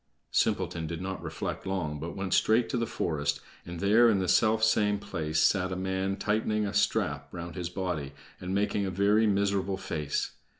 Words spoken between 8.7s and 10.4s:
a very miserable face.